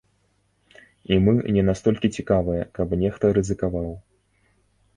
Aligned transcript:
І 1.15 1.19
мы 1.25 1.33
не 1.59 1.63
настолькі 1.69 2.11
цікавыя, 2.21 2.63
каб 2.81 2.97
нехта 3.05 3.25
рызыкаваў. 3.39 3.89